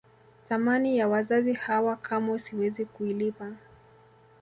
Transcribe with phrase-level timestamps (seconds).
[0.49, 3.53] Thamani ya wazazi hawa kamwe siwezi kuilipa